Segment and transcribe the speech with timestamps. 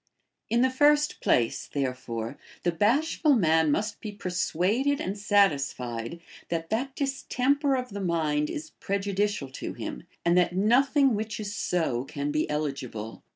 [0.49, 6.95] In the first place, therefore, the bashful man must be persuaded and satisfied that that
[6.95, 12.31] distemper of the mind is prejudicial to him, and that nothing which is so can
[12.31, 13.21] be eligible.